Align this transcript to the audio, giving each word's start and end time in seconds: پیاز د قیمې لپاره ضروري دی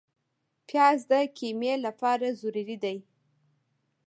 پیاز 0.67 0.99
د 1.11 1.13
قیمې 1.37 1.73
لپاره 1.85 2.27
ضروري 2.41 2.75
دی 2.83 2.97